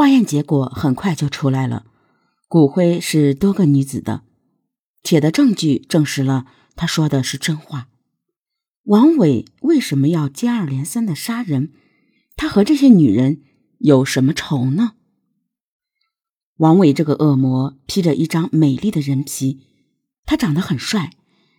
[0.00, 1.84] 化验结果很快就出来了，
[2.48, 4.22] 骨灰是多个女子的。
[5.02, 7.90] 铁的证据证实了他说的是真话。
[8.84, 11.72] 王伟为什么要接二连三的杀人？
[12.34, 13.42] 他和这些女人
[13.80, 14.92] 有什么仇呢？
[16.56, 19.66] 王伟这个恶魔披着一张美丽的人皮，
[20.24, 21.10] 他长得很帅，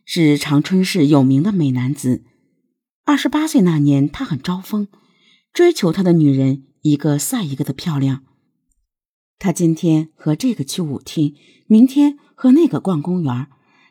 [0.03, 2.23] 是长春市有名的美男子。
[3.05, 4.87] 二十八岁那年，他很招风，
[5.53, 8.23] 追求他的女人一个赛一个的漂亮。
[9.41, 13.47] 他今天和这个去舞厅，明天和那个逛公园，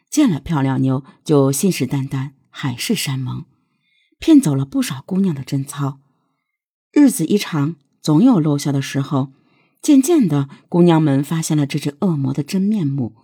[0.08, 3.46] 见了漂亮妞就信誓旦旦海誓山盟，
[4.20, 5.98] 骗走了不少姑娘的贞操。
[6.92, 9.32] 日子一长，总有露馅的时候。
[9.82, 13.16] 渐渐的，姑娘们发现了这只恶魔的真面目，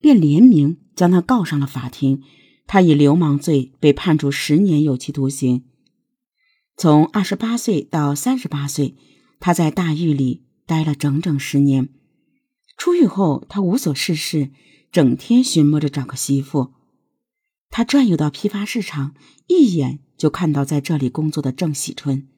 [0.00, 2.22] 便联名将他告上了法庭。
[2.66, 5.64] 他以流氓罪被判处十年有期徒刑。
[6.74, 8.96] 从二十八岁到三十八岁，
[9.40, 11.88] 他在大狱里待了整整十年。
[12.76, 14.50] 出狱后，他无所事事，
[14.92, 16.74] 整天寻摸着找个媳妇。
[17.70, 19.12] 他转悠到批发市场，
[19.48, 22.28] 一眼就看到在这里工作的郑喜春。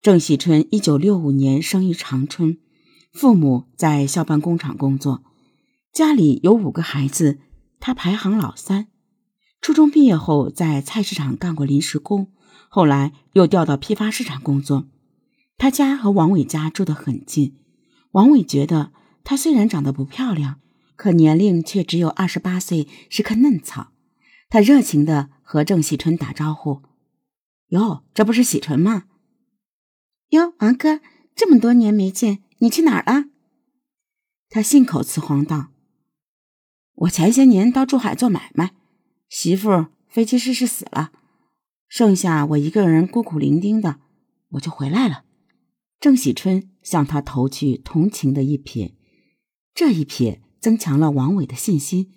[0.00, 2.58] 郑喜春一九六五年生于长春，
[3.12, 5.22] 父母在校办工厂工作，
[5.92, 7.38] 家里有五个孩子，
[7.78, 8.88] 他排行老三。
[9.60, 12.32] 初中毕业后，在菜市场干过临时工，
[12.70, 14.88] 后来又调到批发市场工作。
[15.58, 17.56] 他家和王伟家住得很近，
[18.10, 18.92] 王伟觉得
[19.24, 20.60] 他虽然长得不漂亮，
[20.96, 23.92] 可年龄却只有二十八岁，是棵嫩草。
[24.48, 26.82] 他热情地和郑喜春打招呼
[27.68, 29.04] ：“哟，这不是喜春吗？”
[30.30, 31.00] 哟，王哥，
[31.34, 33.24] 这么多年没见，你去哪儿了？
[34.48, 35.68] 他信口雌黄道
[36.94, 38.72] ：“我前些年到珠海做买卖，
[39.28, 41.10] 媳妇飞机失事死了，
[41.88, 43.98] 剩下我一个人孤苦伶仃的，
[44.50, 45.24] 我就回来了。”
[46.00, 48.92] 郑喜春向他投去同情的一瞥，
[49.74, 52.12] 这一瞥增强了王伟的信心，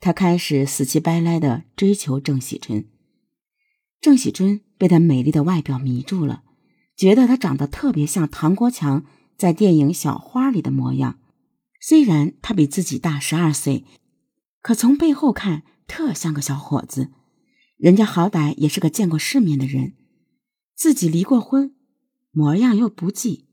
[0.00, 2.86] 他开始死乞白赖的追求郑喜春。
[4.00, 6.44] 郑喜春被他美丽的外表迷住了。
[6.96, 9.04] 觉得她长得特别像唐国强
[9.36, 11.20] 在电影《小花》里的模样，
[11.80, 13.84] 虽然他比自己大十二岁，
[14.60, 17.12] 可从背后看特像个小伙子。
[17.76, 19.94] 人家好歹也是个见过世面的人，
[20.74, 21.76] 自己离过婚，
[22.30, 23.46] 模样又不济，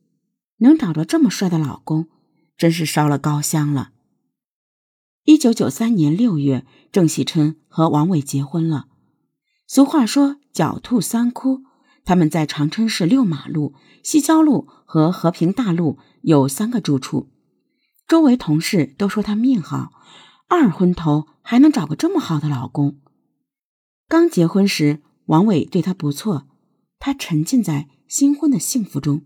[0.57, 2.07] 能找着这么帅的老公，
[2.57, 3.91] 真是烧了高香了。
[5.23, 8.87] 一九九三年六月，郑喜春和王伟结婚了。
[9.67, 11.63] 俗话说“狡兔三窟”。
[12.05, 17.31] 他们在长春市六马路、西郊路和和平大路有三个住处，
[18.07, 19.89] 周围同事都说他命好，
[20.47, 22.99] 二婚头还能找个这么好的老公。
[24.07, 26.47] 刚结婚时，王伟对她不错，
[27.05, 29.21] 她沉浸在新婚的幸福中。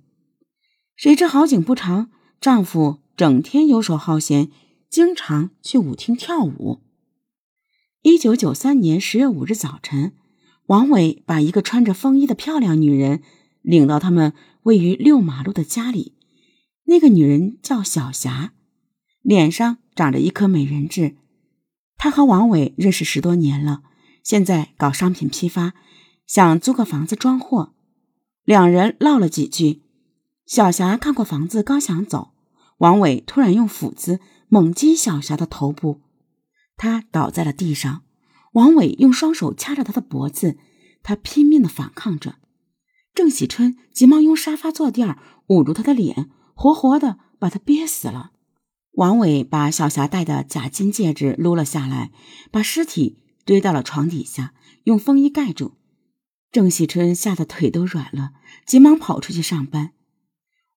[0.97, 4.51] 谁知好景不长，丈夫整天游手好闲，
[4.90, 6.81] 经常去舞厅跳舞。
[8.01, 10.12] 一九九三年十月五日早晨。
[10.66, 13.23] 王伟把一个穿着风衣的漂亮女人
[13.62, 16.18] 领到他们位于六马路的家里。
[16.84, 18.51] 那个女人叫小霞，
[19.22, 21.16] 脸上长着一颗美人痣。
[21.95, 23.84] 她和王伟认识十多年了，
[24.22, 25.73] 现在搞商品批发，
[26.29, 27.73] 想租个房子装货。
[28.44, 29.81] 两人唠了几句，
[30.45, 32.34] 小霞看过房子，刚想走，
[32.78, 36.01] 王伟突然用斧子猛击小霞的头部，
[36.78, 38.03] 她倒在了地上。
[38.53, 40.59] 王伟用双手掐着他的脖子，
[41.01, 42.35] 他拼命的反抗着。
[43.16, 48.34] 郑喜春急忙用沙发坐垫捂住他的脸，活活的把他憋死了。
[48.91, 52.12] 王伟把小霞戴的假金戒指撸了下来，
[52.51, 54.53] 把尸体堆到了床底下，
[54.84, 55.78] 用风衣盖住。
[56.52, 58.32] 郑喜春吓得腿都软了，
[58.66, 59.94] 急忙跑出去上班。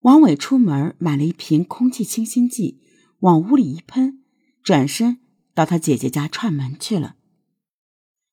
[0.01, 2.83] 王伟出门买了一瓶空气清新剂，
[3.21, 4.23] 往屋里一喷，
[4.63, 5.19] 转身
[5.55, 7.15] 到他姐姐家串门去了。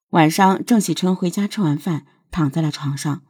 [0.10, 3.24] 晚上，郑喜春回家吃完饭，躺在了床上。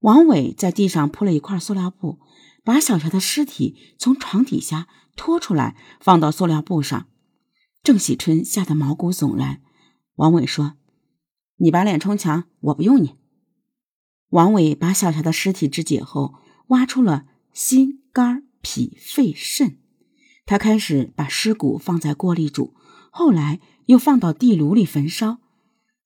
[0.00, 2.18] 王伟在地上铺了一块塑料布，
[2.64, 7.06] 把小霞的尸体从床底下拖出来，放到塑料布上。
[7.84, 9.62] 郑喜春吓得毛骨悚然。
[10.16, 10.74] 王伟说
[11.58, 13.14] ：“你把脸冲墙，我不用你。”
[14.30, 16.34] 王伟把小霞的尸体肢解后，
[16.68, 19.78] 挖出了心、肝、脾、肺、肾。
[20.44, 22.74] 他开始把尸骨放在锅里煮，
[23.10, 25.38] 后来又放到地炉里焚烧。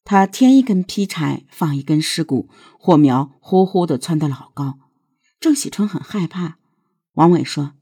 [0.05, 4.79] 他添一根劈柴，放一根尸骨，火苗呼呼的窜得老高。
[5.39, 6.59] 郑喜春很害怕。
[7.15, 7.75] 王伟说：“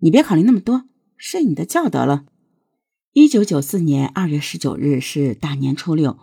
[0.00, 0.84] 你别考虑那么多，
[1.16, 2.26] 睡你的觉得了。”
[3.12, 6.18] 一九九四年二月十九日是大年初六，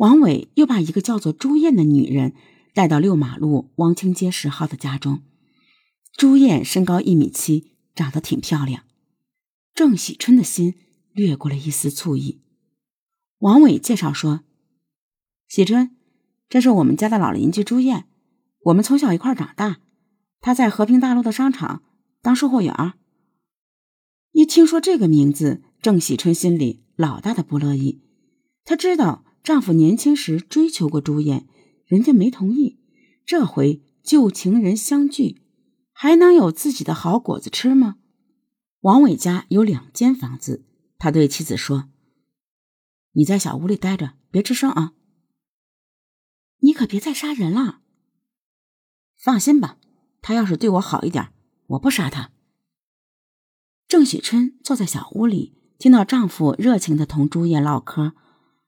[0.00, 2.32] 王伟又把一个叫做朱艳的女人
[2.72, 5.22] 带到六马路汪清街十号的家中。
[6.16, 8.84] 朱燕身高一米七，长得挺漂亮。
[9.74, 10.74] 郑喜春的心
[11.12, 12.40] 掠过了一丝醋意。
[13.40, 14.40] 王伟介绍说
[15.46, 15.94] ：“喜春，
[16.48, 18.06] 这是我们家的老邻居朱燕，
[18.64, 19.80] 我们从小一块长大。
[20.40, 21.82] 她在和平大路的商场
[22.22, 22.94] 当售货员。”
[24.32, 28.00] 一听说这个名字，郑喜春心里老大的不乐意。
[28.64, 31.48] 他知道丈夫年轻时追求过朱燕，
[31.86, 32.78] 人家没同意。
[33.24, 35.40] 这回旧情人相聚，
[35.92, 37.96] 还能有自己的好果子吃吗？
[38.80, 40.64] 王伟家有两间房子，
[40.98, 41.88] 他对妻子说
[43.12, 44.94] ：“你在小屋里待着，别吱声啊。
[46.60, 47.80] 你可别再杀人了。
[49.18, 49.78] 放心吧，
[50.20, 51.32] 他要是对我好一点，
[51.68, 52.30] 我不杀他。”
[53.88, 58.14] 郑喜春坐在小屋里，听到丈夫热情的同朱燕唠嗑。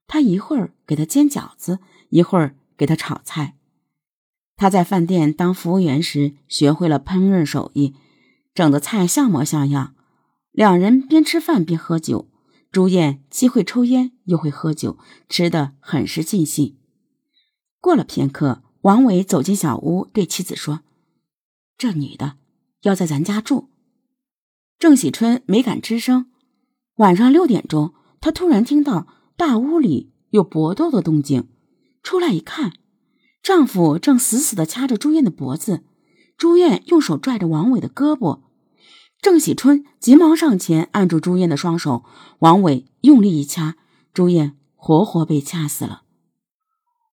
[0.06, 1.78] 他一会儿给她煎饺子，
[2.10, 3.56] 一会儿给她炒菜。
[4.56, 7.94] 他在饭店当服务员时学会了烹饪手艺，
[8.54, 9.94] 整的菜像模像样。
[10.52, 12.28] 两人边吃饭边喝酒。
[12.70, 16.78] 朱燕既会抽烟又会喝酒，吃的很是尽兴。
[17.81, 20.81] 过了片刻，王伟走进小屋，对妻子说
[21.76, 22.37] ：“这女的
[22.82, 23.69] 要在咱家住。”
[24.78, 26.31] 郑喜春没敢吱声。
[26.96, 29.06] 晚上六点钟，他突然听到
[29.44, 31.49] 大屋里有搏斗的动静，
[32.00, 32.75] 出来一看，
[33.43, 35.83] 丈夫正死死地掐着朱燕的脖子，
[36.37, 38.43] 朱燕用手拽着王伟的胳膊，
[39.21, 42.05] 郑喜春急忙上前按住朱燕的双手，
[42.39, 43.75] 王伟用力一掐，
[44.15, 46.05] 朱燕活活被掐死了。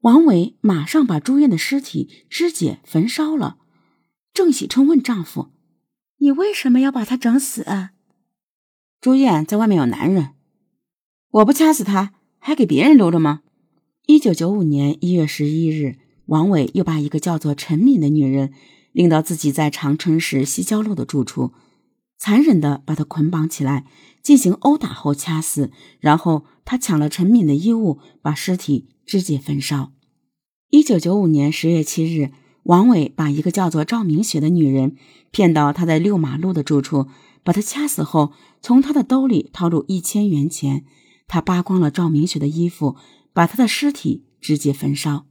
[0.02, 3.58] 王伟马上把朱燕的尸体肢解焚烧了。
[4.36, 5.50] 郑喜春问丈夫。
[6.20, 7.66] 你为什么要把她整死？
[9.02, 10.36] 朱燕在外面有男人，
[11.32, 13.42] 我不掐死她，还给别人留着吗？
[14.08, 18.52] 一九九五年一月十一日，王伟又把一个叫做陈敏的女人
[18.92, 21.52] 领到自己在长春市西郊路的住处，
[22.18, 23.86] 残忍的把她捆绑起来
[24.24, 29.92] 进行殴打后掐死，然后他抢了陈敏的衣物，把尸体肢解焚烧。
[30.70, 32.32] 一九九五年十月七日。
[32.64, 34.96] 王伟把一个叫做赵明雪的女人
[35.32, 37.08] 骗到他在六马路的住处，
[37.42, 40.86] 把她掐死后，从她的兜里掏出一千元钱。
[41.30, 42.98] 他扒光了赵明雪的衣服，
[43.32, 45.28] 把她的尸体直接焚烧。